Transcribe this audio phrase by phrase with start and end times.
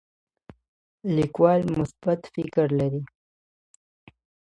[1.15, 3.01] لیکوال مثبت فکر لري.